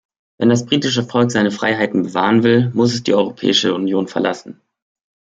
[0.39, 4.59] Wenn das britische Volk seine Freiheiten bewahren will, muss es die europäische Union verlassen.